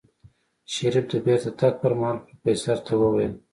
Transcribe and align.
شريف 0.73 1.05
د 1.11 1.13
بېرته 1.25 1.49
تګ 1.59 1.73
پر 1.81 1.93
مهال 1.99 2.17
پروفيسر 2.25 2.77
ته 2.85 2.93
وويل. 3.01 3.33